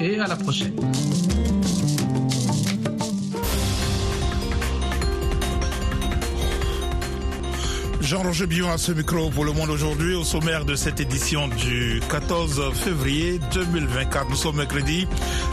[0.00, 0.74] Et à la prochaine.
[8.12, 12.02] Jean-Roger Billon à ce micro pour Le Monde aujourd'hui au sommaire de cette édition du
[12.10, 14.28] 14 février 2024.
[14.28, 15.08] Nous sommes mercredi.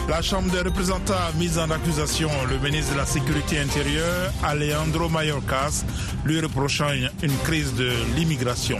[0.09, 5.07] La Chambre des représentants a mis en accusation le ministre de la Sécurité intérieure, Alejandro
[5.07, 5.85] Mayorkas,
[6.25, 6.89] lui reprochant
[7.23, 8.79] une, crise de l'immigration.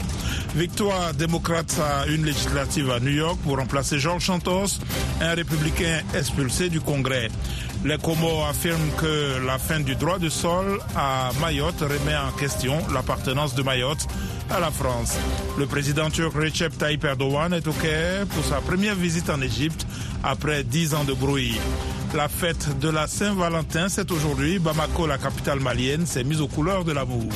[0.56, 4.80] Victoire démocrate à une législative à New York pour remplacer Georges Santos,
[5.20, 7.28] un républicain expulsé du Congrès.
[7.84, 12.76] Les Comores affirment que la fin du droit de sol à Mayotte remet en question
[12.92, 14.06] l'appartenance de Mayotte
[14.50, 15.14] à la France.
[15.56, 19.86] Le président turc Recep Tayyip Erdogan est au Caire pour sa première visite en Égypte
[20.24, 21.58] après dix ans de bruit.
[22.14, 24.58] La fête de la Saint-Valentin, c'est aujourd'hui.
[24.58, 27.30] Bamako, la capitale malienne, s'est mise aux couleurs de l'amour.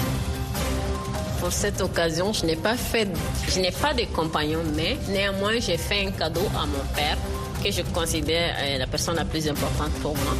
[1.45, 3.07] Pour cette occasion, je n'ai pas fait,
[3.51, 7.19] je n'ai pas de compagnon, mais néanmoins, j'ai fait un cadeau à mon père
[7.63, 10.35] que je considère euh, la personne la plus importante pour moi.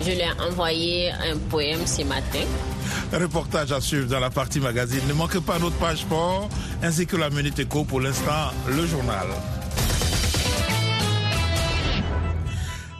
[0.00, 2.46] Je lui ai envoyé un poème ce matin.
[3.12, 5.02] Reportage à suivre dans la partie magazine.
[5.06, 6.48] Ne manquez pas notre page sport
[6.82, 9.26] ainsi que la Minute Éco pour l'instant, le journal.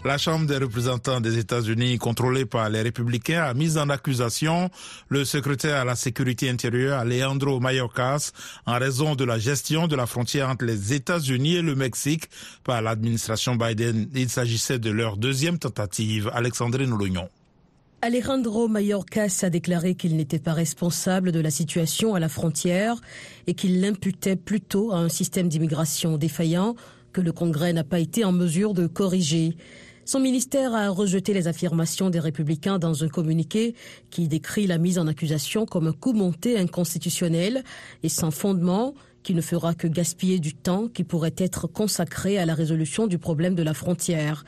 [0.03, 4.71] La Chambre des représentants des États-Unis, contrôlée par les républicains, a mis en accusation
[5.11, 8.33] le secrétaire à la sécurité intérieure, Alejandro Mayorkas,
[8.65, 12.31] en raison de la gestion de la frontière entre les États-Unis et le Mexique
[12.65, 14.09] par l'administration Biden.
[14.15, 16.31] Il s'agissait de leur deuxième tentative.
[16.33, 16.97] Alexandrine.
[18.01, 22.97] Alejandro Mayorkas a déclaré qu'il n'était pas responsable de la situation à la frontière
[23.47, 26.75] et qu'il l'imputait plutôt à un système d'immigration défaillant
[27.13, 29.57] que le Congrès n'a pas été en mesure de corriger.
[30.05, 33.75] Son ministère a rejeté les affirmations des républicains dans un communiqué
[34.11, 37.63] qui décrit la mise en accusation comme un coup monté inconstitutionnel
[38.03, 42.47] et sans fondement qui ne fera que gaspiller du temps qui pourrait être consacré à
[42.47, 44.45] la résolution du problème de la frontière.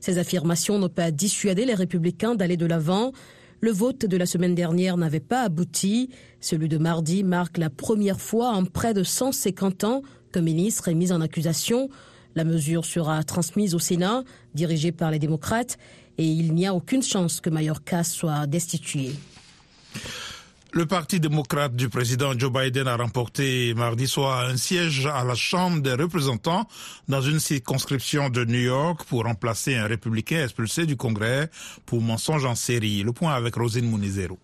[0.00, 3.12] Ces affirmations n'ont pas dissuadé les républicains d'aller de l'avant.
[3.60, 6.10] Le vote de la semaine dernière n'avait pas abouti.
[6.40, 10.02] Celui de mardi marque la première fois en près de 150 ans
[10.32, 11.88] qu'un ministre est mis en accusation.
[12.36, 14.22] La mesure sera transmise au Sénat,
[14.54, 15.78] dirigé par les démocrates,
[16.18, 19.12] et il n'y a aucune chance que Mayorkas soit destitué.
[20.72, 25.34] Le Parti démocrate du président Joe Biden a remporté mardi soir un siège à la
[25.34, 26.68] Chambre des représentants
[27.08, 31.50] dans une circonscription de New York pour remplacer un républicain expulsé du Congrès
[31.86, 33.02] pour mensonge en série.
[33.02, 34.38] Le point avec Rosine Munizero.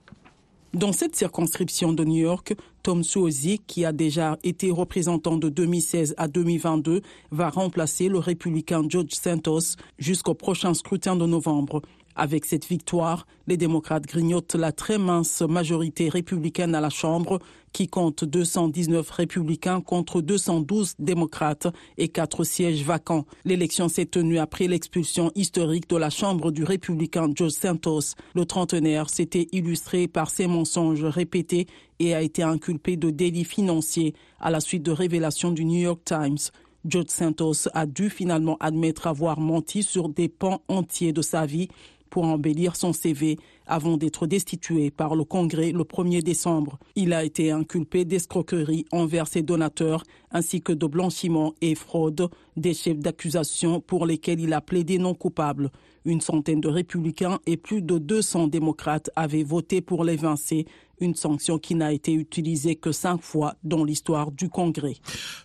[0.74, 6.14] Dans cette circonscription de New York, Tom Suozzi, qui a déjà été représentant de 2016
[6.16, 11.82] à 2022, va remplacer le républicain George Santos jusqu'au prochain scrutin de novembre.
[12.14, 17.38] Avec cette victoire, les démocrates grignotent la très mince majorité républicaine à la Chambre,
[17.72, 23.24] qui compte 219 républicains contre 212 démocrates et quatre sièges vacants.
[23.44, 28.14] L'élection s'est tenue après l'expulsion historique de la Chambre du républicain George Santos.
[28.34, 31.66] Le trentenaire s'était illustré par ses mensonges répétés
[31.98, 36.00] et a été inculpé de délits financiers à la suite de révélations du New York
[36.04, 36.38] Times.
[36.84, 41.68] George Santos a dû finalement admettre avoir menti sur des pans entiers de sa vie
[42.12, 46.78] pour embellir son CV avant d'être destitué par le Congrès le 1er décembre.
[46.94, 52.28] Il a été inculpé d'escroquerie envers ses donateurs ainsi que de blanchiment et fraude
[52.58, 55.70] des chefs d'accusation pour lesquels il a plaidé non coupable.
[56.04, 60.66] Une centaine de républicains et plus de 200 démocrates avaient voté pour l'évincer,
[61.02, 64.96] une sanction qui n'a été utilisée que cinq fois dans l'histoire du Congrès.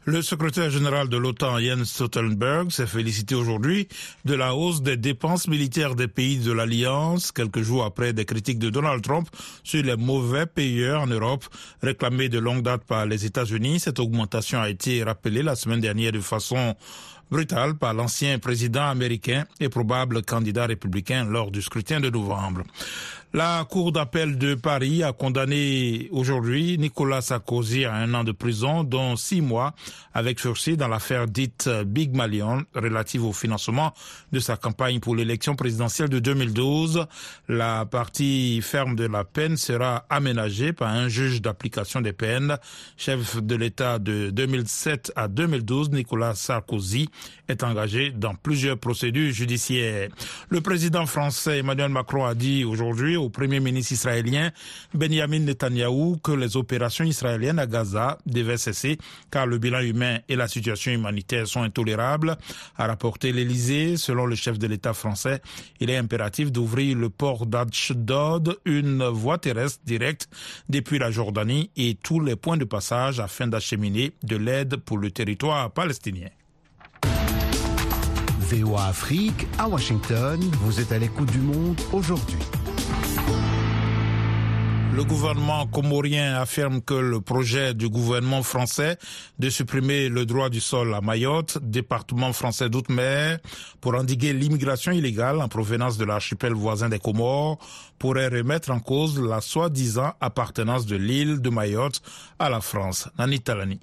[0.06, 3.88] Le secrétaire général de l'OTAN, Jens Stoltenberg, s'est félicité aujourd'hui
[4.26, 8.60] de la hausse des dépenses militaires des pays de l'Alliance, quelques jours après des critiques
[8.60, 9.28] de Donald Trump
[9.64, 11.46] sur les mauvais payeurs en Europe,
[11.82, 13.80] réclamées de longue date par les États-Unis.
[13.80, 16.76] Cette augmentation a été rappelée la semaine dernière de façon
[17.30, 22.64] brutale par l'ancien président américain et probable candidat républicain lors du scrutin de novembre.
[23.34, 28.86] La Cour d'appel de Paris a condamné aujourd'hui Nicolas Sarkozy à un an de prison,
[28.86, 29.76] dont six mois
[30.14, 33.94] avec sursis dans l'affaire dite Big Malion relative au financement
[34.32, 37.06] de sa campagne pour l'élection présidentielle de 2012.
[37.50, 42.58] La partie ferme de la peine sera aménagée par un juge d'application des peines.
[42.96, 47.10] Chef de l'État de 2007 à 2012, Nicolas Sarkozy
[47.50, 50.10] est engagé dans plusieurs procédures judiciaires.
[50.50, 54.52] Le président français Emmanuel Macron a dit aujourd'hui au Premier ministre israélien
[54.94, 58.98] Benjamin Netanyahou que les opérations israéliennes à Gaza devaient cesser
[59.32, 62.38] car le bilan humain et la situation humanitaire sont intolérables.
[62.78, 65.42] A rapporté l'Élysée, selon le chef de l'État français,
[65.80, 70.30] il est impératif d'ouvrir le port d'Ashdod, une voie terrestre directe
[70.70, 75.12] depuis la Jordanie et tous les points de passage afin d'acheminer de l'aide pour le
[75.12, 76.30] territoire palestinien.
[78.50, 82.40] VOA Afrique, à Washington, vous êtes à l'écoute du monde aujourd'hui.
[84.98, 88.98] Le gouvernement comorien affirme que le projet du gouvernement français
[89.38, 93.38] de supprimer le droit du sol à Mayotte, département français d'outre-mer,
[93.80, 97.60] pour endiguer l'immigration illégale en provenance de l'archipel voisin des Comores,
[98.00, 102.02] pourrait remettre en cause la soi-disant appartenance de l'île de Mayotte
[102.40, 103.08] à la France.
[103.20, 103.80] Nani Talani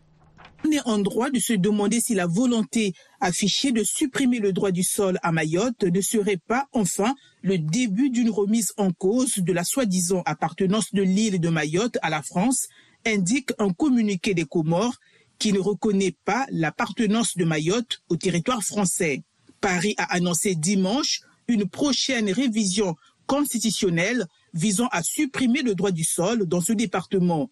[0.64, 4.70] on est en droit de se demander si la volonté affichée de supprimer le droit
[4.70, 9.52] du sol à Mayotte ne serait pas enfin le début d'une remise en cause de
[9.52, 12.68] la soi-disant appartenance de l'île de Mayotte à la France,
[13.04, 14.96] indique un communiqué des Comores
[15.38, 19.22] qui ne reconnaît pas l'appartenance de Mayotte au territoire français.
[19.60, 22.96] Paris a annoncé dimanche une prochaine révision
[23.26, 27.50] constitutionnelle visant à supprimer le droit du sol dans ce département.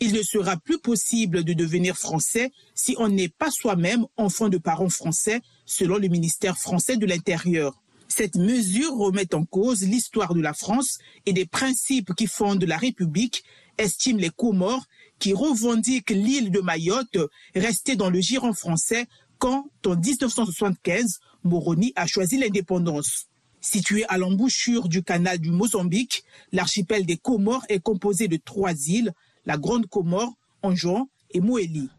[0.00, 4.58] Il ne sera plus possible de devenir français si on n'est pas soi-même enfant de
[4.58, 7.82] parents français, selon le ministère français de l'Intérieur.
[8.08, 12.76] Cette mesure remet en cause l'histoire de la France et des principes qui fondent la
[12.76, 13.42] République,
[13.78, 14.86] estiment les Comores,
[15.18, 17.18] qui revendiquent l'île de Mayotte
[17.54, 19.06] restée dans le giron français
[19.38, 23.26] quand, en 1975, Moroni a choisi l'indépendance.
[23.60, 29.12] Situé à l'embouchure du canal du Mozambique, l'archipel des Comores est composé de trois îles,
[29.46, 31.90] la Grande Comore, Anjouan et Moélie.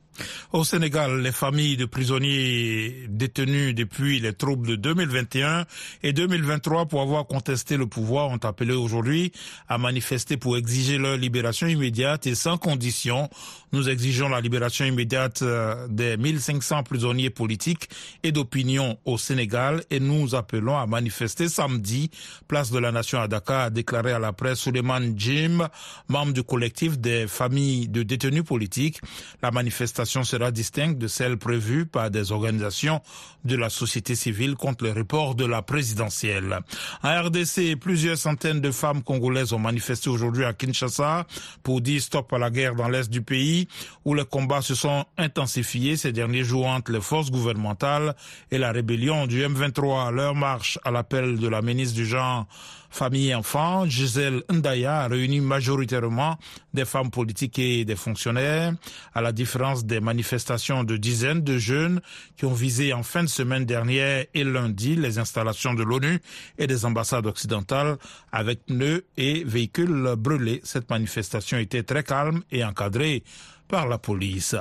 [0.54, 5.66] Au Sénégal, les familles de prisonniers détenus depuis les troubles de 2021
[6.04, 9.32] et 2023 pour avoir contesté le pouvoir ont appelé aujourd'hui
[9.68, 13.30] à manifester pour exiger leur libération immédiate et sans condition.
[13.74, 17.90] Nous exigeons la libération immédiate euh, des 1500 prisonniers politiques
[18.24, 22.10] et d'opinion au Sénégal et nous appelons à manifester samedi,
[22.48, 25.68] place de la Nation à Dakar, a déclaré à la presse Suleiman Jim,
[26.08, 29.02] membre du collectif des familles de détenus politiques.
[29.42, 33.02] La manifestation sera distincte de celle prévue par des organisations
[33.46, 36.60] de la société civile contre le report de la présidentielle.
[37.04, 41.26] En RDC, plusieurs centaines de femmes congolaises ont manifesté aujourd'hui à Kinshasa
[41.64, 43.68] pour dire stop à la guerre dans l'est du pays
[44.06, 48.16] où les combats se sont intensifiés ces derniers jours entre les forces gouvernementales
[48.52, 50.12] et la rébellion du M23.
[50.12, 52.48] Leur marche à l'appel de la ministre du genre
[52.90, 56.38] Famille et enfants, Gisèle Ndaya a réuni majoritairement
[56.74, 58.74] des femmes politiques et des fonctionnaires,
[59.14, 62.02] à la différence des manifestations de dizaines de jeunes
[62.38, 66.20] qui ont visé en fin de semaine dernière et lundi les installations de l'ONU
[66.58, 67.98] et des ambassades occidentales
[68.32, 70.62] avec pneus et véhicules brûlés.
[70.64, 73.24] Cette manifestation était très calme et encadrée
[73.68, 74.56] par la police.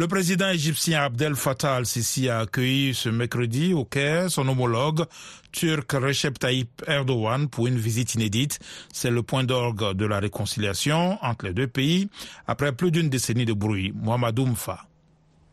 [0.00, 5.04] Le président égyptien Abdel Fattah al-Sisi a accueilli ce mercredi au Caire son homologue
[5.52, 8.60] turc Recep Tayyip Erdogan pour une visite inédite.
[8.94, 12.08] C'est le point d'orgue de la réconciliation entre les deux pays
[12.46, 13.92] après plus d'une décennie de bruit.
[13.94, 14.86] Mohamed Oumfa.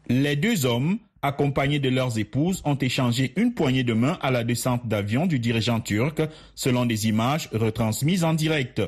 [0.08, 4.44] Les deux hommes accompagnés de leurs épouses, ont échangé une poignée de main à la
[4.44, 6.22] descente d'avion du dirigeant turc,
[6.56, 8.82] selon des images retransmises en direct.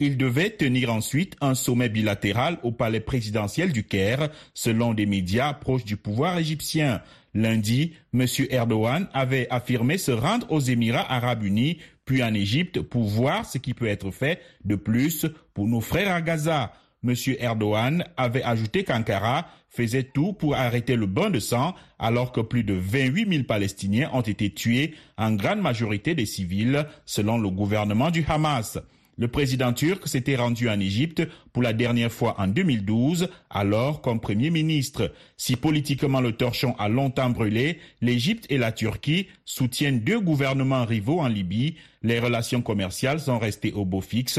[0.00, 5.52] Il devait tenir ensuite un sommet bilatéral au palais présidentiel du Caire, selon des médias
[5.54, 7.02] proches du pouvoir égyptien.
[7.34, 8.24] Lundi, M.
[8.48, 13.58] Erdogan avait affirmé se rendre aux Émirats arabes unis, puis en Égypte, pour voir ce
[13.58, 16.72] qui peut être fait de plus pour nos frères à Gaza.
[17.02, 17.14] M.
[17.40, 22.62] Erdogan avait ajouté qu'Ankara faisait tout pour arrêter le bain de sang alors que plus
[22.62, 28.12] de 28 000 Palestiniens ont été tués, en grande majorité des civils, selon le gouvernement
[28.12, 28.78] du Hamas.
[29.18, 31.22] Le président turc s'était rendu en Égypte
[31.52, 35.12] pour la dernière fois en 2012, alors comme Premier ministre.
[35.36, 41.18] Si politiquement le torchon a longtemps brûlé, l'Égypte et la Turquie soutiennent deux gouvernements rivaux
[41.18, 41.74] en Libye.
[42.04, 44.38] Les relations commerciales sont restées au beau fixe.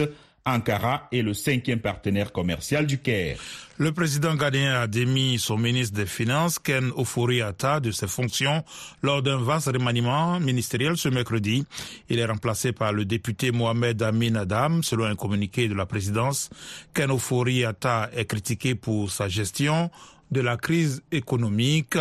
[0.53, 3.37] Ankara est le cinquième partenaire commercial du Caire.
[3.77, 8.63] Le président ghanéen a démis son ministre des Finances, Ken Ofori-Atta, de ses fonctions
[9.01, 11.65] lors d'un vaste remaniement ministériel ce mercredi.
[12.09, 16.49] Il est remplacé par le député Mohamed Amin Adam, selon un communiqué de la présidence.
[16.93, 19.89] Ken Ofori-Atta est critiqué pour sa gestion
[20.31, 21.97] de la crise économique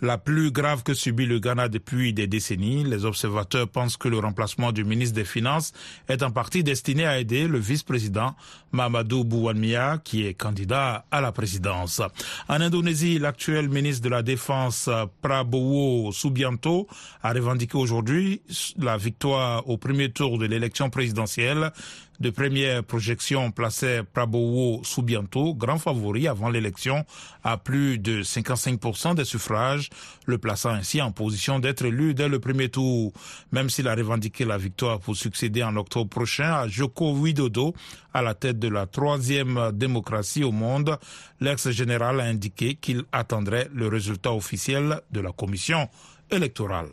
[0.00, 2.84] la plus grave que subit le Ghana depuis des décennies.
[2.84, 5.72] Les observateurs pensent que le remplacement du ministre des Finances
[6.08, 8.34] est en partie destiné à aider le vice-président
[8.72, 12.00] Mamadou Bouwanmia qui est candidat à la présidence.
[12.48, 14.88] En Indonésie, l'actuel ministre de la Défense
[15.22, 16.86] Prabowo Subianto
[17.22, 18.42] a revendiqué aujourd'hui
[18.78, 21.72] la victoire au premier tour de l'élection présidentielle
[22.20, 27.04] de première projection plaçait Prabowo Subianto, grand favori avant l'élection,
[27.44, 29.87] à plus de 55% des suffrages,
[30.26, 33.12] le plaçant ainsi en position d'être élu dès le premier tour.
[33.52, 37.74] Même s'il a revendiqué la victoire pour succéder en octobre prochain à Joko Widodo,
[38.14, 40.98] à la tête de la troisième démocratie au monde,
[41.40, 45.88] l'ex-général a indiqué qu'il attendrait le résultat officiel de la commission
[46.30, 46.88] électorale.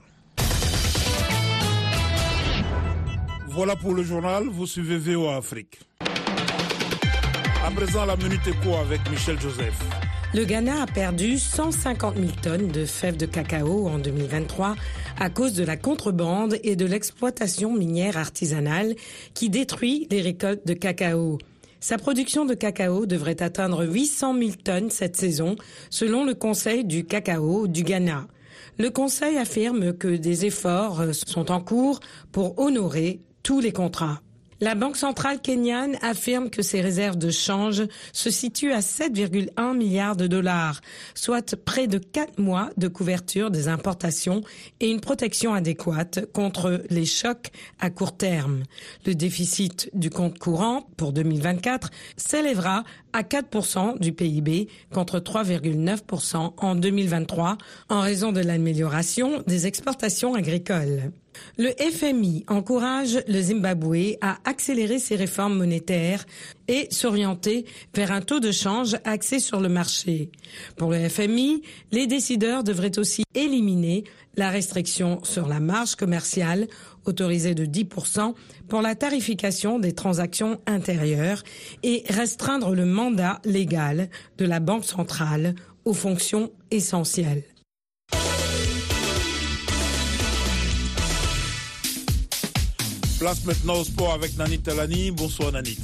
[3.47, 5.79] Voilà pour le journal, vous suivez VOA Afrique.
[7.65, 8.41] À présent, la minute
[8.81, 10.04] avec Michel Joseph.
[10.35, 14.75] Le Ghana a perdu 150 000 tonnes de fèves de cacao en 2023
[15.17, 18.95] à cause de la contrebande et de l'exploitation minière artisanale
[19.33, 21.37] qui détruit les récoltes de cacao.
[21.79, 25.55] Sa production de cacao devrait atteindre 800 000 tonnes cette saison,
[25.89, 28.27] selon le Conseil du cacao du Ghana.
[28.77, 32.01] Le Conseil affirme que des efforts sont en cours
[32.33, 34.19] pour honorer tous les contrats.
[34.61, 37.83] La Banque centrale kenyane affirme que ses réserves de change
[38.13, 40.79] se situent à 7,1 milliards de dollars,
[41.13, 44.43] soit près de quatre mois de couverture des importations
[44.79, 48.63] et une protection adéquate contre les chocs à court terme.
[49.05, 56.75] Le déficit du compte courant pour 2024 s'élèvera à 4% du PIB contre 3,9% en
[56.75, 57.57] 2023
[57.89, 61.11] en raison de l'amélioration des exportations agricoles.
[61.57, 66.25] Le FMI encourage le Zimbabwe à accélérer ses réformes monétaires
[66.67, 70.29] et s'orienter vers un taux de change axé sur le marché.
[70.77, 71.61] Pour le FMI,
[71.91, 74.03] les décideurs devraient aussi éliminer
[74.37, 76.67] la restriction sur la marge commerciale
[77.05, 78.33] autorisée de 10%
[78.67, 81.43] pour la tarification des transactions intérieures
[81.83, 87.43] et restreindre le mandat légal de la Banque centrale aux fonctions essentielles.
[93.25, 95.09] Place maintenant au sport avec Nanit Talani.
[95.09, 95.79] Bonsoir Nanit.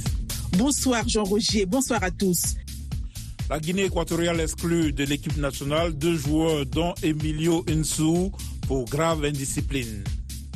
[0.56, 2.54] Bonsoir Jean-Roger, bonsoir à tous.
[3.50, 8.30] La Guinée équatoriale exclut de l'équipe nationale deux joueurs dont Emilio Insou
[8.68, 10.04] pour grave indiscipline.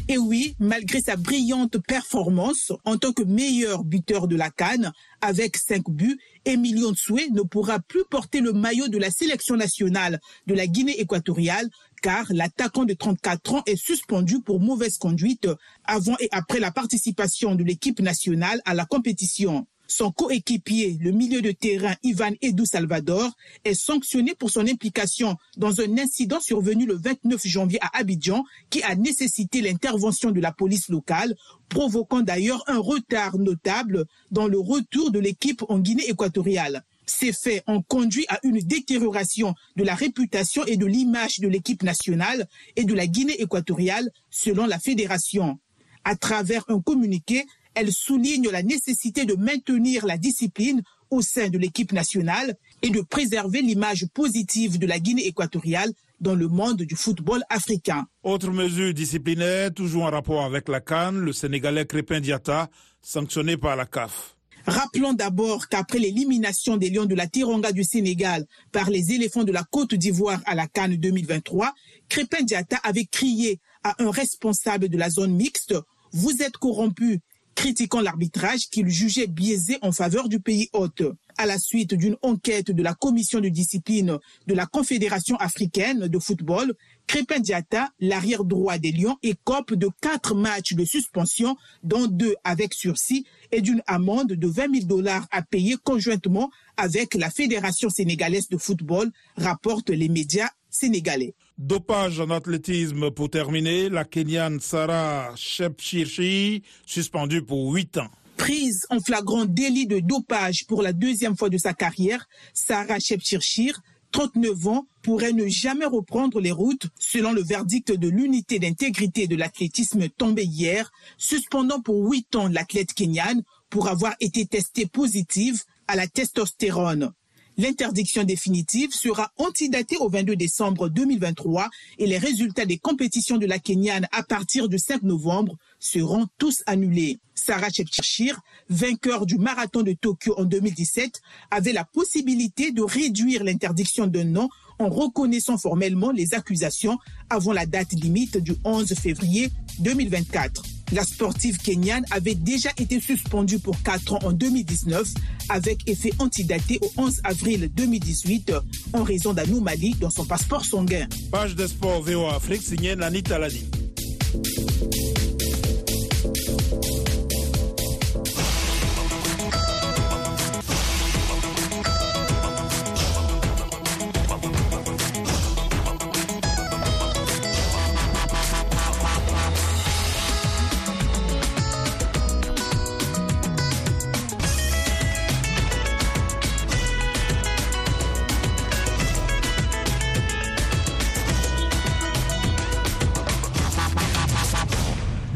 [0.09, 5.57] Et oui, malgré sa brillante performance en tant que meilleur buteur de la Cannes, avec
[5.57, 10.55] cinq buts, Emilio Nsoué ne pourra plus porter le maillot de la sélection nationale de
[10.55, 11.69] la Guinée équatoriale
[12.03, 15.49] car l'attaquant de 34 ans est suspendu pour mauvaise conduite
[15.85, 19.67] avant et après la participation de l'équipe nationale à la compétition.
[19.89, 23.31] Son coéquipier, le milieu de terrain Ivan Edu Salvador,
[23.65, 28.83] est sanctionné pour son implication dans un incident survenu le 29 janvier à Abidjan qui
[28.83, 31.37] a nécessité l'intervention de la police locale,
[31.69, 36.85] provoquant d'ailleurs un retard notable dans le retour de l'équipe en Guinée équatoriale.
[37.07, 41.83] Ces faits ont conduit à une détérioration de la réputation et de l'image de l'équipe
[41.83, 45.59] nationale et de la Guinée équatoriale, selon la fédération.
[46.05, 47.45] À travers un communiqué,
[47.75, 53.01] elle souligne la nécessité de maintenir la discipline au sein de l'équipe nationale et de
[53.01, 58.07] préserver l'image positive de la Guinée équatoriale dans le monde du football africain.
[58.23, 62.69] Autre mesure disciplinaire, toujours en rapport avec la Cannes, le Sénégalais Crépin Diata,
[63.03, 64.36] sanctionné par la CAF.
[64.67, 69.53] Rappelons d'abord qu'après l'élimination des Lions de la Tironga du Sénégal par les éléphants de
[69.53, 71.73] la Côte d'Ivoire à la Cannes 2023,
[72.09, 75.75] Crépin Diata avait crié à un responsable de la zone mixte
[76.11, 77.21] Vous êtes corrompu,
[77.55, 81.03] critiquant l'arbitrage qu'il jugeait biaisé en faveur du pays hôte.
[81.39, 86.19] À la suite d'une enquête de la commission de discipline de la Confédération africaine de
[86.19, 86.73] football,
[87.07, 92.73] Crépin Diata, l'arrière droit des Lions, écope de quatre matchs de suspension, dont deux avec
[92.73, 98.49] sursis, et d'une amende de 20 000 dollars à payer conjointement avec la Fédération sénégalaise
[98.49, 101.35] de football, rapportent les médias sénégalais.
[101.59, 108.11] Dopage en athlétisme pour terminer, la Kenyane Sarah Shepchirchi, suspendue pour 8 ans.
[108.37, 113.81] Prise en flagrant délit de dopage pour la deuxième fois de sa carrière, Sarah Shepchirchir
[114.13, 119.37] 39 ans, pourrait ne jamais reprendre les routes, selon le verdict de l'unité d'intégrité de
[119.37, 125.97] l'athlétisme tombé hier, suspendant pour 8 ans l'athlète kenyane pour avoir été testée positive à
[125.97, 127.13] la testostérone.
[127.59, 133.59] L'interdiction définitive sera antidatée au 22 décembre 2023 et les résultats des compétitions de la
[133.59, 137.19] Kenyane à partir du 5 novembre seront tous annulés.
[137.35, 144.07] Sarah Chepchirchir, vainqueur du marathon de Tokyo en 2017, avait la possibilité de réduire l'interdiction
[144.07, 146.99] d'un an en reconnaissant formellement les accusations
[147.31, 149.51] avant la date limite du 11 février
[149.81, 150.63] 2024.
[150.93, 155.09] La sportive kenyane avait déjà été suspendue pour 4 ans en 2019
[155.49, 158.53] avec effet antidaté au 11 avril 2018
[158.93, 161.09] en raison d'anomalies dans son passeport sanguin.
[161.33, 163.65] Page de sport VOA Afrique signée Nani Talani.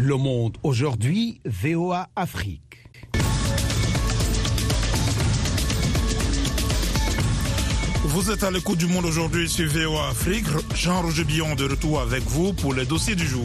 [0.03, 2.89] Le Monde aujourd'hui, VOA Afrique.
[8.05, 10.47] Vous êtes à l'écoute du monde aujourd'hui sur VOA Afrique.
[10.75, 13.45] Jean-Roger Billon de retour avec vous pour les dossiers du jour.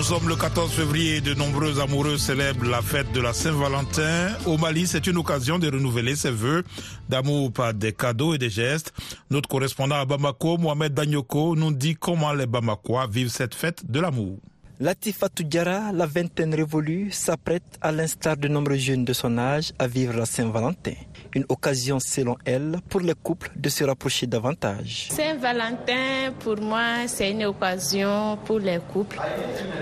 [0.00, 4.30] Nous sommes le 14 février et de nombreux amoureux célèbrent la fête de la Saint-Valentin.
[4.46, 6.64] Au Mali, c'est une occasion de renouveler ses vœux
[7.10, 8.94] d'amour par des cadeaux et des gestes.
[9.28, 14.00] Notre correspondant à Bamako, Mohamed Danyoko, nous dit comment les Bamakois vivent cette fête de
[14.00, 14.38] l'amour.
[14.80, 19.86] Latifa Toudjara, la vingtaine révolue, s'apprête, à l'instar de nombreux jeunes de son âge, à
[19.86, 20.94] vivre la Saint-Valentin.
[21.34, 25.08] Une occasion, selon elle, pour les couples de se rapprocher davantage.
[25.12, 29.20] Saint-Valentin, pour moi, c'est une occasion pour les couples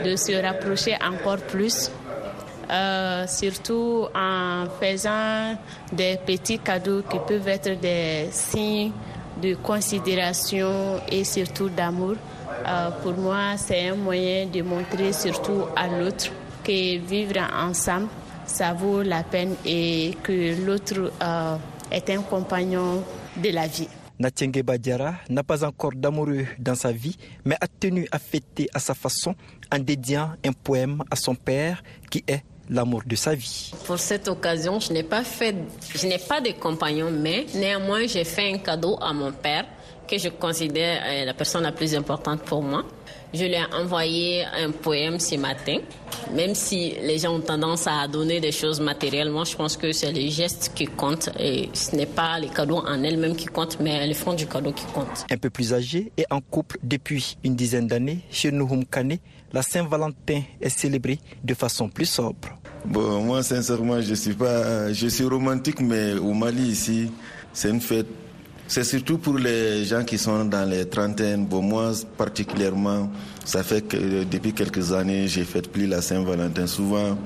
[0.05, 1.90] de se rapprocher encore plus.
[2.71, 5.57] Euh, surtout en faisant
[5.90, 8.93] des petits cadeaux qui peuvent être des signes
[9.40, 12.17] de considération et surtout d'amour.
[12.67, 16.31] Euh, pour moi, c'est un moyen de montrer surtout à l'autre
[16.62, 18.09] que vivre ensemble,
[18.49, 21.57] ça vaut la peine et que l'autre euh,
[21.90, 23.05] est un compagnon
[23.37, 23.88] de la vie.
[24.19, 28.81] Natienge Badiara n'a pas encore d'amoureux dans sa vie, mais a tenu à fêter à
[28.81, 29.37] sa façon
[29.73, 33.73] en dédiant un poème à son père qui est l'amour de sa vie.
[33.87, 35.55] Pour cette occasion, je n'ai pas fait,
[35.95, 39.67] je n'ai pas de compagnon, mais néanmoins, j'ai fait un cadeau à mon père
[40.09, 42.85] que je considère euh, la personne la plus importante pour moi.
[43.35, 45.76] Je lui ai envoyé un poème ce matin.
[46.35, 50.12] Même si les gens ont tendance à donner des choses matériellement, je pense que c'est
[50.12, 54.06] les gestes qui comptent et ce n'est pas les cadeaux en elles-mêmes qui comptent, mais
[54.06, 55.26] le fond du cadeau qui compte.
[55.30, 59.18] Un peu plus âgé et en couple depuis une dizaine d'années, chez Nuhum Kane,
[59.52, 62.49] la Saint-Valentin est célébrée de façon plus sobre.
[62.85, 67.11] Bon, moi, sincèrement, je suis pas, je suis romantique, mais au Mali ici,
[67.52, 68.06] c'est une fête
[68.68, 71.46] c'est surtout pour les gens qui sont dans les trentaines.
[71.46, 73.10] Bon, moi, particulièrement,
[73.44, 76.66] ça fait que depuis quelques années, j'ai fait plus la Saint-Valentin.
[76.66, 77.16] Souvent,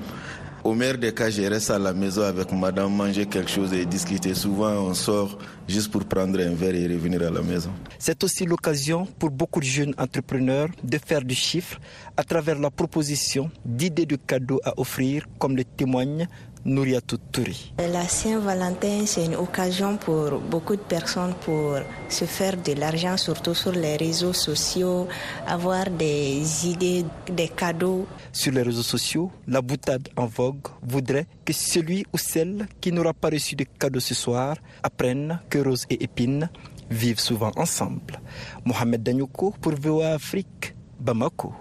[0.63, 3.85] au meilleur des cas, je reste à la maison avec madame, manger quelque chose et
[3.85, 4.33] discuter.
[4.33, 5.37] Souvent, on sort
[5.67, 7.71] juste pour prendre un verre et revenir à la maison.
[7.99, 11.77] C'est aussi l'occasion pour beaucoup de jeunes entrepreneurs de faire du chiffre
[12.15, 16.25] à travers la proposition d'idées de cadeaux à offrir, comme le témoigne
[16.65, 23.53] la Saint-Valentin, c'est une occasion pour beaucoup de personnes pour se faire de l'argent, surtout
[23.53, 25.07] sur les réseaux sociaux,
[25.45, 28.07] avoir des idées, des cadeaux.
[28.31, 33.13] Sur les réseaux sociaux, la boutade en vogue voudrait que celui ou celle qui n'aura
[33.13, 36.49] pas reçu de cadeau ce soir apprenne que Rose et Épine
[36.89, 38.21] vivent souvent ensemble.
[38.63, 41.53] Mohamed Danyoko pour VOA Afrique, Bamako.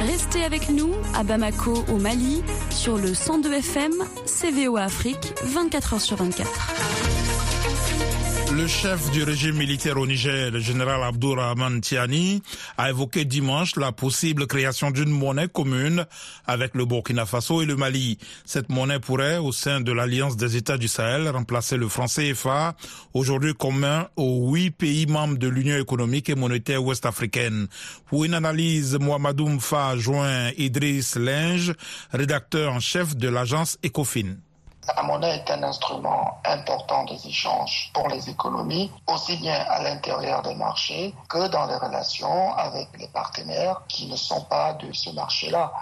[0.00, 3.92] Restez avec nous à Bamako au Mali sur le 102 FM
[4.24, 7.19] CVO Afrique 24 h sur 24.
[8.60, 12.42] Le chef du régime militaire au Niger, le général Abdourahman Tiani,
[12.76, 16.04] a évoqué dimanche la possible création d'une monnaie commune
[16.46, 18.18] avec le Burkina Faso et le Mali.
[18.44, 22.76] Cette monnaie pourrait, au sein de l'Alliance des États du Sahel, remplacer le franc CFA,
[23.14, 27.66] aujourd'hui commun aux huit pays membres de l'Union économique et monétaire ouest-africaine.
[28.08, 31.72] Pour une analyse, Mohamedou Mfa joint Idriss Linge,
[32.12, 34.36] rédacteur en chef de l'agence ECOFIN.
[34.96, 40.42] La monnaie est un instrument important des échanges pour les économies, aussi bien à l'intérieur
[40.42, 45.10] des marchés que dans les relations avec les partenaires qui ne sont pas de ce
[45.10, 45.72] marché-là.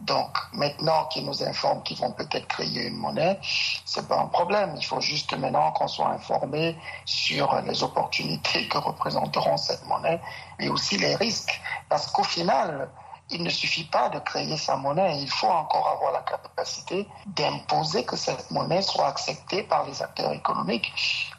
[0.00, 3.40] Donc maintenant qu'ils nous informent qu'ils vont peut-être créer une monnaie,
[3.84, 4.74] c'est pas un problème.
[4.76, 10.20] Il faut juste maintenant qu'on soit informé sur les opportunités que représenteront cette monnaie,
[10.58, 12.88] mais aussi les risques, parce qu'au final,
[13.30, 18.04] il ne suffit pas de créer sa monnaie, il faut encore avoir la capacité d'imposer
[18.04, 20.92] que cette monnaie soit acceptée par les acteurs économiques.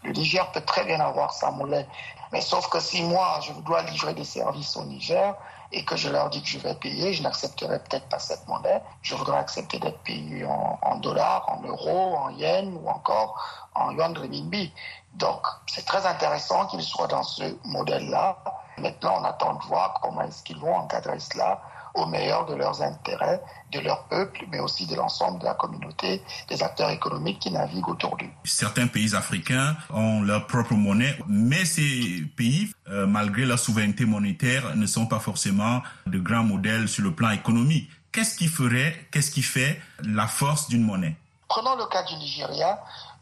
[0.03, 1.87] Le Niger peut très bien avoir sa monnaie,
[2.31, 5.35] mais sauf que si moi, je dois livrer des services au Niger
[5.71, 8.81] et que je leur dis que je vais payer, je n'accepterai peut-être pas cette monnaie.
[9.01, 14.15] Je voudrais accepter d'être payé en, dollars, en euros, en yens ou encore en yuan
[14.15, 14.71] renminbi.
[15.15, 18.37] Donc, c'est très intéressant qu'ils soient dans ce modèle-là.
[18.77, 21.61] Maintenant, on attend de voir comment est-ce qu'ils vont encadrer cela
[21.99, 26.21] au meilleur de leurs intérêts, de leur peuple, mais aussi de l'ensemble de la communauté
[26.47, 28.29] des acteurs économiques qui naviguent autour d'eux.
[28.43, 34.75] Certains pays africains ont leur propre monnaie, mais ces pays, euh, malgré leur souveraineté monétaire,
[34.75, 37.89] ne sont pas forcément de grands modèles sur le plan économique.
[38.11, 41.15] Qu'est-ce qui ferait, qu'est-ce qui fait la force d'une monnaie?
[41.47, 42.79] Prenons le cas du Nigeria.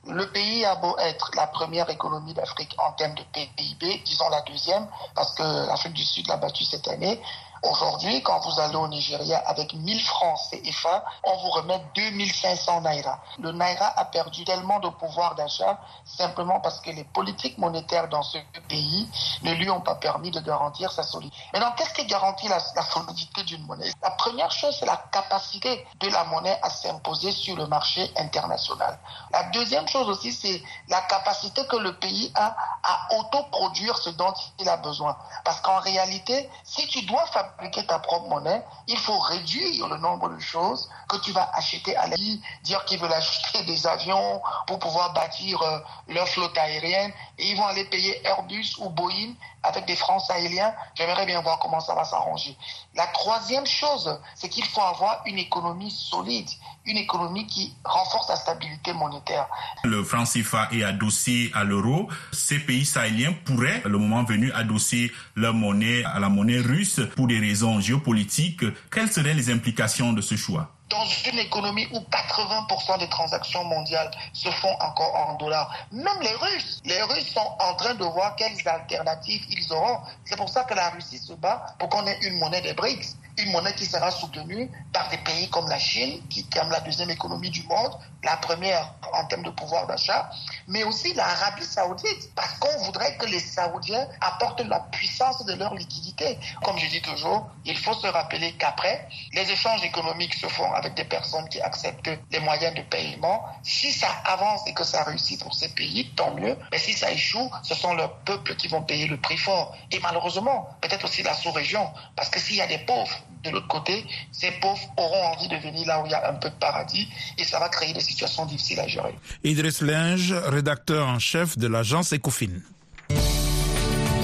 [0.10, 4.42] Le pays a beau être la première économie d'Afrique en termes de PIB, disons la
[4.42, 7.20] deuxième, parce que l'Afrique du Sud l'a battu cette année.
[7.64, 13.20] Aujourd'hui, quand vous allez au Nigeria avec 1000 francs CFA, on vous remet 2500 naira.
[13.40, 18.22] Le naira a perdu tellement de pouvoir d'achat simplement parce que les politiques monétaires dans
[18.22, 18.38] ce
[18.70, 19.10] pays
[19.42, 21.38] ne lui ont pas permis de garantir sa solidité.
[21.54, 23.92] Maintenant, qu'est-ce qui garantit la, la solidité d'une monnaie?
[24.04, 29.00] La première chose, c'est la capacité de la monnaie à s'imposer sur le marché international.
[29.32, 34.34] La deuxième chose aussi, c'est la capacité que le pays a à autoproduire ce dont
[34.60, 35.18] il a besoin.
[35.44, 37.47] Parce qu'en réalité, si tu dois fabriquer
[37.88, 42.08] ta propre monnaie, il faut réduire le nombre de choses que tu vas acheter à
[42.08, 42.16] la
[42.64, 47.58] dire qu'ils veulent acheter des avions pour pouvoir bâtir euh, leur flotte aérienne et ils
[47.58, 49.34] vont aller payer Airbus ou Boeing
[49.64, 50.74] avec des francs sahéliens.
[50.96, 52.58] J'aimerais bien voir comment ça va s'arranger.
[52.96, 56.50] La troisième chose, c'est qu'il faut avoir une économie solide,
[56.88, 59.48] une économie qui renforce la stabilité monétaire.
[59.84, 62.10] Le franc CFA est adossé à l'euro.
[62.32, 67.28] Ces pays sahéliens pourraient, le moment venu, adosser leur monnaie à la monnaie russe pour
[67.28, 68.64] des raisons géopolitiques.
[68.90, 70.72] Quelles seraient les implications de ce choix?
[70.90, 75.70] Dans une économie où 80% des transactions mondiales se font encore en dollars.
[75.92, 80.00] Même les Russes, les Russes sont en train de voir quelles alternatives ils auront.
[80.24, 83.18] C'est pour ça que la Russie se bat pour qu'on ait une monnaie des BRICS,
[83.38, 87.10] une monnaie qui sera soutenue par des pays comme la Chine, qui est la deuxième
[87.10, 90.30] économie du monde, la première en termes de pouvoir d'achat,
[90.68, 95.74] mais aussi l'Arabie saoudite, parce qu'on voudrait que les Saoudiens apportent la puissance de leur
[95.76, 96.38] liquidité.
[96.64, 100.96] Comme je dis toujours, il faut se rappeler qu'après, les échanges économiques se font avec
[100.96, 103.46] des personnes qui acceptent les moyens de paiement.
[103.64, 106.58] Si ça avance et que ça réussit pour ces pays, tant mieux.
[106.72, 109.76] Mais si ça échoue, ce sont leurs peuples qui vont payer le prix fort.
[109.92, 111.90] Et malheureusement, peut-être aussi la sous-région.
[112.16, 115.58] Parce que s'il y a des pauvres de l'autre côté, ces pauvres auront envie de
[115.58, 118.00] venir là où il y a un peu de paradis et ça va créer des
[118.00, 119.16] situations difficiles à gérer.
[119.44, 122.62] Idriss Linge, rédacteur en chef de l'agence Ecofin.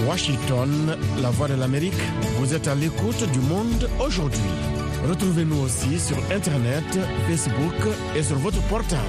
[0.07, 1.93] Washington, la voix de l'Amérique,
[2.37, 4.41] vous êtes à l'écoute du monde aujourd'hui.
[5.07, 6.85] Retrouvez-nous aussi sur Internet,
[7.27, 7.75] Facebook
[8.15, 9.01] et sur votre portable.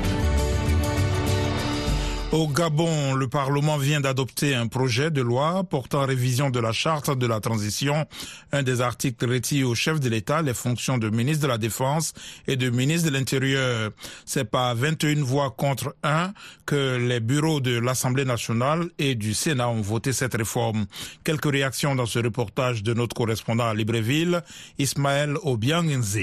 [2.32, 7.16] Au Gabon, le Parlement vient d'adopter un projet de loi portant révision de la charte
[7.16, 8.06] de la transition.
[8.50, 12.12] Un des articles retire au chef de l'État les fonctions de ministre de la Défense
[12.48, 13.92] et de ministre de l'Intérieur.
[14.26, 16.32] C'est par 21 voix contre 1
[16.66, 20.87] que les bureaux de l'Assemblée nationale et du Sénat ont voté cette réforme.
[21.22, 24.42] Quelques réactions dans ce reportage de notre correspondant à Libreville,
[24.78, 26.18] Ismaël Obiangenze.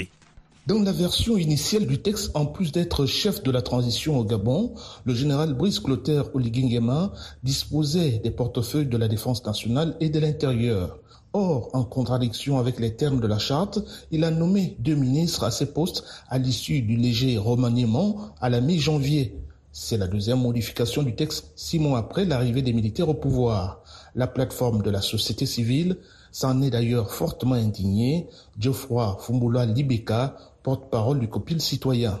[0.68, 4.74] Dans la version initiale du texte, en plus d'être chef de la transition au Gabon,
[5.04, 11.00] le général Brice Clotaire Oligingema disposait des portefeuilles de la défense nationale et de l'intérieur.
[11.32, 13.80] Or, en contradiction avec les termes de la charte,
[14.12, 18.60] il a nommé deux ministres à ces postes à l'issue du léger remaniement à la
[18.60, 19.36] mi-janvier.
[19.72, 23.82] C'est la deuxième modification du texte six mois après l'arrivée des militaires au pouvoir.
[24.14, 25.96] La plateforme de la société civile
[26.30, 28.28] s'en est d'ailleurs fortement indignée.
[28.58, 32.20] Geoffroy Fumbula Libeka, porte-parole du COPIL citoyen.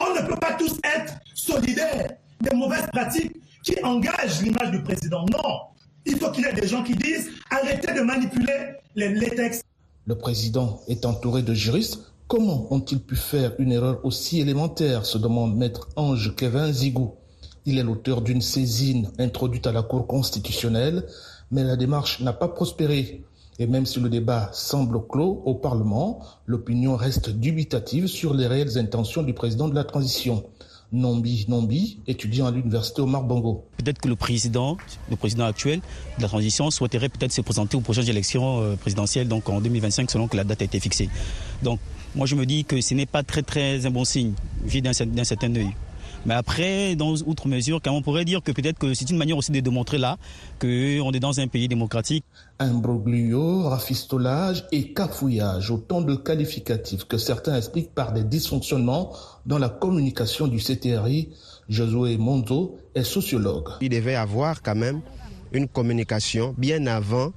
[0.00, 3.32] On ne peut pas tous être solidaires des mauvaises pratiques
[3.64, 5.24] qui engagent l'image du président.
[5.32, 5.60] Non,
[6.04, 9.64] il faut qu'il y ait des gens qui disent arrêtez de manipuler les, les textes.
[10.06, 12.12] Le président est entouré de juristes.
[12.28, 17.14] Comment ont-ils pu faire une erreur aussi élémentaire se demande maître Ange Kevin Zigou.
[17.64, 21.06] Il est l'auteur d'une saisine introduite à la Cour constitutionnelle,
[21.50, 23.24] mais la démarche n'a pas prospéré.
[23.58, 28.76] Et même si le débat semble clos au Parlement, l'opinion reste dubitative sur les réelles
[28.76, 30.44] intentions du président de la transition.
[30.92, 33.64] Nombi Nombi, étudiant à l'université Omar Bongo.
[33.76, 34.76] Peut-être que le président,
[35.10, 35.80] le président actuel
[36.16, 40.10] de la transition souhaiterait peut-être se présenter aux prochaines élections euh, présidentielles, donc en 2025,
[40.10, 41.08] selon que la date a été fixée.
[41.62, 41.80] Donc,
[42.14, 44.32] moi, je me dis que ce n'est pas très, très un bon signe,
[44.64, 45.74] vu d'un certain œil.
[46.26, 49.52] Mais après, dans outre mesure, on pourrait dire que peut-être que c'est une manière aussi
[49.52, 50.16] de démontrer là
[50.60, 52.24] qu'on est dans un pays démocratique.
[52.58, 59.12] Imbroglio, rafistolage et cafouillage, autant de qualificatifs que certains expliquent par des dysfonctionnements
[59.46, 61.28] dans la communication du CTRI.
[61.68, 63.68] Josué Monzo est sociologue.
[63.80, 65.02] Il devait avoir quand même
[65.52, 67.32] une communication bien avant,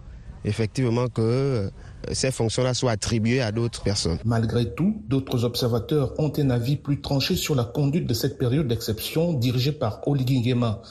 [0.46, 1.72] effectivement, que
[2.12, 4.18] ces fonctions-là soient attribuées à d'autres personnes.
[4.26, 8.68] Malgré tout, d'autres observateurs ont un avis plus tranché sur la conduite de cette période
[8.68, 10.82] d'exception dirigée par Oligui Nguema.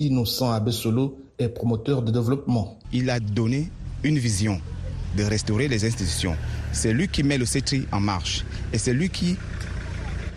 [0.00, 2.78] Innocent Abessolo est promoteur de développement.
[2.92, 3.70] Il a donné
[4.02, 4.60] une vision
[5.16, 6.36] de restaurer les institutions.
[6.72, 8.44] C'est lui qui met le CETRI en marche.
[8.72, 9.36] Et c'est lui qui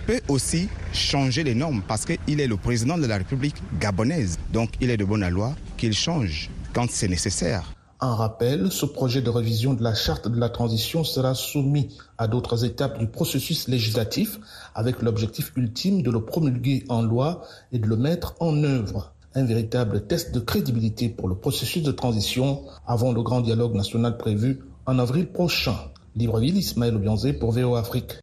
[0.05, 4.37] peut aussi changer les normes parce qu'il est le président de la République gabonaise.
[4.53, 7.76] Donc il est de bonne loi qu'il change quand c'est nécessaire.
[7.99, 12.27] En rappel, ce projet de révision de la charte de la transition sera soumis à
[12.27, 14.39] d'autres étapes du processus législatif
[14.75, 19.13] avec l'objectif ultime de le promulguer en loi et de le mettre en œuvre.
[19.33, 24.15] Un véritable test de crédibilité pour le processus de transition avant le grand dialogue national
[24.17, 25.77] prévu en avril prochain.
[26.15, 28.19] Libreville, Ismaël Obianzé pour VO Afrique.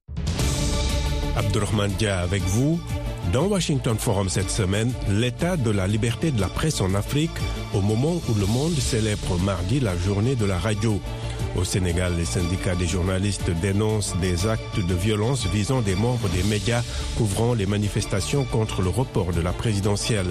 [1.37, 2.78] Abdurrahman Dia avec vous.
[3.32, 7.30] Dans Washington Forum cette semaine, l'état de la liberté de la presse en Afrique
[7.72, 11.00] au moment où le monde célèbre mardi la journée de la radio.
[11.56, 16.42] Au Sénégal, les syndicats des journalistes dénoncent des actes de violence visant des membres des
[16.44, 16.82] médias
[17.16, 20.30] couvrant les manifestations contre le report de la présidentielle.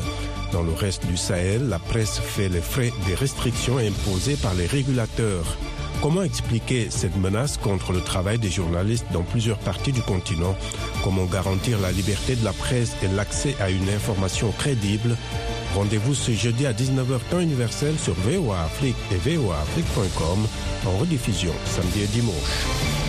[0.52, 4.68] Dans le reste du Sahel, la presse fait les frais des restrictions imposées par les
[4.68, 5.58] régulateurs.
[6.04, 10.54] Comment expliquer cette menace contre le travail des journalistes dans plusieurs parties du continent?
[11.02, 15.16] Comment garantir la liberté de la presse et l'accès à une information crédible?
[15.74, 20.46] Rendez-vous ce jeudi à 19h temps universel sur VOA Afrique et voaafrique.com
[20.88, 23.03] en rediffusion samedi et dimanche.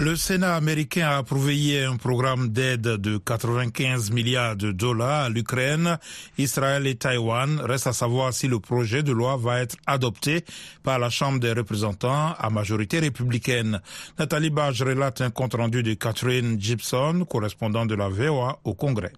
[0.00, 5.98] Le Sénat américain a approuvé un programme d'aide de 95 milliards de dollars à l'Ukraine,
[6.38, 7.60] Israël et Taïwan.
[7.60, 10.44] Reste à savoir si le projet de loi va être adopté
[10.84, 13.80] par la Chambre des représentants à majorité républicaine.
[14.20, 19.12] Nathalie Bage relate un compte-rendu de Catherine Gibson, correspondant de la VOA au Congrès.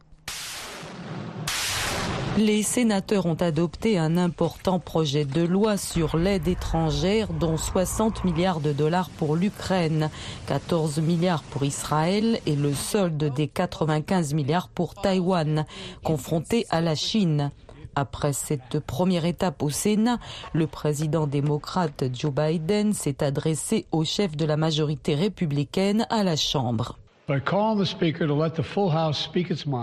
[2.38, 8.60] Les sénateurs ont adopté un important projet de loi sur l'aide étrangère, dont 60 milliards
[8.60, 10.10] de dollars pour l'Ukraine,
[10.46, 15.66] 14 milliards pour Israël et le solde des 95 milliards pour Taïwan,
[16.04, 17.50] confronté à la Chine.
[17.96, 20.20] Après cette première étape au Sénat,
[20.52, 26.36] le président démocrate Joe Biden s'est adressé au chef de la majorité républicaine à la
[26.36, 26.99] Chambre.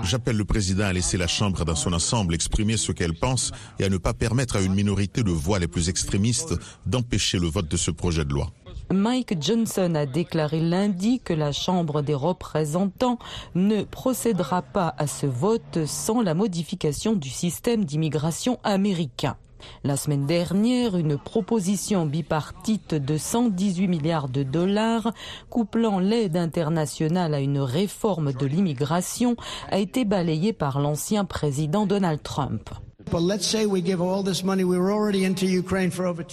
[0.03, 3.85] J'appelle le président à laisser la Chambre dans son ensemble exprimer ce qu'elle pense et
[3.85, 6.55] à ne pas permettre à une minorité de voix les plus extrémistes
[6.85, 8.51] d'empêcher le vote de ce projet de loi.
[8.91, 13.19] Mike Johnson a déclaré lundi que la Chambre des représentants
[13.55, 19.35] ne procédera pas à ce vote sans la modification du système d'immigration américain.
[19.83, 25.13] La semaine dernière, une proposition bipartite de 118 milliards de dollars
[25.49, 29.35] couplant l'aide internationale à une réforme de l'immigration
[29.69, 32.69] a été balayée par l'ancien président Donald Trump.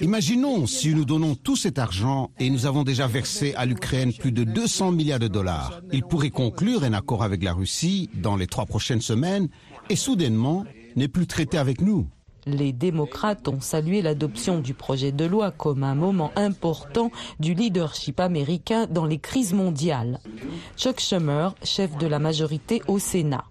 [0.00, 4.32] Imaginons si nous donnons tout cet argent et nous avons déjà versé à l'Ukraine plus
[4.32, 5.80] de 200 milliards de dollars.
[5.92, 9.48] Il pourrait conclure un accord avec la Russie dans les trois prochaines semaines
[9.88, 10.64] et soudainement
[10.96, 12.08] n'est plus traité avec nous.
[12.46, 18.20] Les démocrates ont salué l'adoption du projet de loi comme un moment important du leadership
[18.20, 20.20] américain dans les crises mondiales.
[20.76, 23.44] Chuck Schumer, chef de la majorité au Sénat.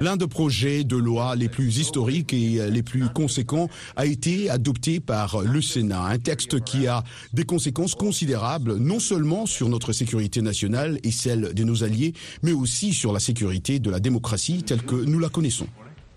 [0.00, 5.00] L'un des projets de loi les plus historiques et les plus conséquents a été adopté
[5.00, 6.02] par le Sénat.
[6.04, 11.52] Un texte qui a des conséquences considérables non seulement sur notre sécurité nationale et celle
[11.52, 15.28] de nos alliés, mais aussi sur la sécurité de la démocratie telle que nous la
[15.28, 15.66] connaissons.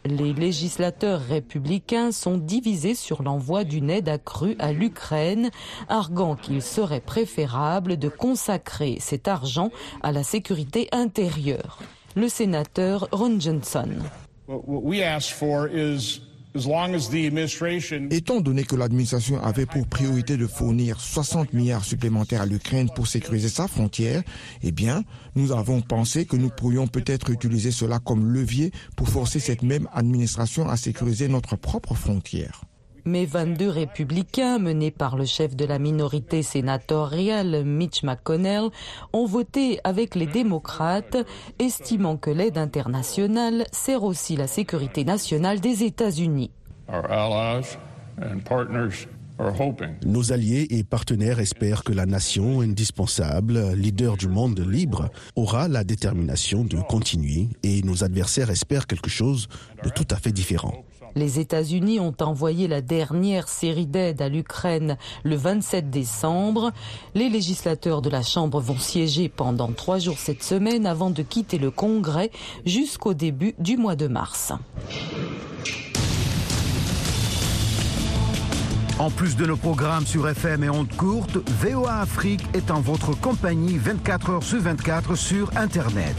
[0.05, 5.49] Les législateurs républicains sont divisés sur l'envoi d'une aide accrue à l'Ukraine,
[5.89, 9.71] arguant qu'il serait préférable de consacrer cet argent
[10.03, 11.79] à la sécurité intérieure.
[12.15, 13.89] Le sénateur Ron Johnson.
[18.11, 23.07] Étant donné que l'administration avait pour priorité de fournir 60 milliards supplémentaires à l'Ukraine pour
[23.07, 24.23] sécuriser sa frontière,
[24.63, 25.03] eh bien,
[25.35, 29.89] nous avons pensé que nous pourrions peut-être utiliser cela comme levier pour forcer cette même
[29.93, 32.61] administration à sécuriser notre propre frontière.
[33.05, 38.69] Mais 22 républicains, menés par le chef de la minorité sénatoriale, Mitch McConnell,
[39.13, 41.17] ont voté avec les démocrates,
[41.59, 46.49] estimant que l'aide internationale sert aussi la sécurité nationale des États-Unis.
[50.05, 55.83] Nos alliés et partenaires espèrent que la nation indispensable, leader du monde libre, aura la
[55.83, 59.47] détermination de continuer et nos adversaires espèrent quelque chose
[59.83, 60.85] de tout à fait différent.
[61.15, 66.73] Les États-Unis ont envoyé la dernière série d'aides à l'Ukraine le 27 décembre.
[67.13, 71.57] Les législateurs de la Chambre vont siéger pendant trois jours cette semaine avant de quitter
[71.57, 72.31] le Congrès
[72.65, 74.51] jusqu'au début du mois de mars.
[78.99, 83.17] En plus de nos programmes sur FM et ondes courtes, VOA Afrique est en votre
[83.19, 86.15] compagnie 24 heures sur 24 sur Internet.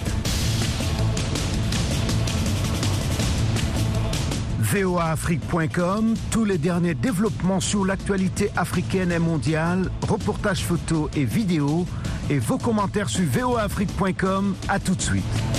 [4.66, 11.86] voaafrique.com, tous les derniers développements sur l'actualité africaine et mondiale, reportages photos et vidéos,
[12.30, 14.56] et vos commentaires sur voaafrique.com.
[14.68, 15.55] À tout de suite.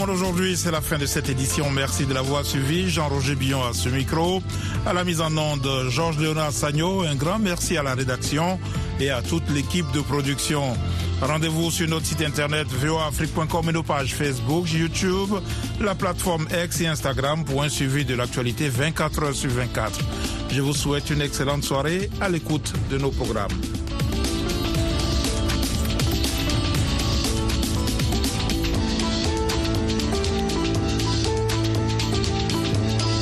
[0.00, 1.70] Aujourd'hui, c'est la fin de cette édition.
[1.70, 2.88] Merci de l'avoir suivi.
[2.88, 4.40] Jean-Roger Billon à ce micro.
[4.86, 7.02] À la mise en onde, Georges Léonard Sagno.
[7.02, 8.58] Un grand merci à la rédaction
[9.00, 10.62] et à toute l'équipe de production.
[11.20, 15.34] Rendez-vous sur notre site internet voafrique.com et nos pages Facebook, YouTube,
[15.80, 19.98] la plateforme X et Instagram pour un suivi de l'actualité 24 heures sur 24.
[20.50, 23.50] Je vous souhaite une excellente soirée à l'écoute de nos programmes.